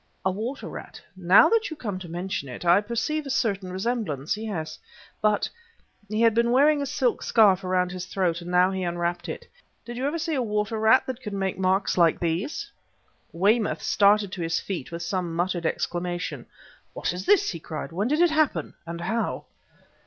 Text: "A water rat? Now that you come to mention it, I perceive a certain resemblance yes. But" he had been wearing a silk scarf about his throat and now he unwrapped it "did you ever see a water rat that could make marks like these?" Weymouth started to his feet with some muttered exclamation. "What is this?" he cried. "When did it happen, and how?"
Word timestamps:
"A 0.25 0.31
water 0.31 0.67
rat? 0.67 0.99
Now 1.15 1.47
that 1.49 1.69
you 1.69 1.75
come 1.75 1.99
to 1.99 2.09
mention 2.09 2.49
it, 2.49 2.65
I 2.65 2.81
perceive 2.81 3.27
a 3.27 3.29
certain 3.29 3.71
resemblance 3.71 4.35
yes. 4.35 4.79
But" 5.21 5.47
he 6.09 6.21
had 6.23 6.33
been 6.33 6.49
wearing 6.49 6.81
a 6.81 6.87
silk 6.87 7.21
scarf 7.21 7.63
about 7.63 7.91
his 7.91 8.07
throat 8.07 8.41
and 8.41 8.49
now 8.49 8.71
he 8.71 8.81
unwrapped 8.81 9.29
it 9.29 9.47
"did 9.85 9.97
you 9.97 10.07
ever 10.07 10.17
see 10.17 10.33
a 10.33 10.41
water 10.41 10.79
rat 10.79 11.05
that 11.05 11.21
could 11.21 11.33
make 11.33 11.59
marks 11.59 11.99
like 11.99 12.19
these?" 12.19 12.71
Weymouth 13.31 13.83
started 13.83 14.31
to 14.31 14.41
his 14.41 14.59
feet 14.59 14.91
with 14.91 15.03
some 15.03 15.35
muttered 15.35 15.67
exclamation. 15.67 16.47
"What 16.93 17.13
is 17.13 17.27
this?" 17.27 17.51
he 17.51 17.59
cried. 17.59 17.91
"When 17.91 18.07
did 18.07 18.21
it 18.21 18.31
happen, 18.31 18.73
and 18.87 19.01
how?" 19.01 19.45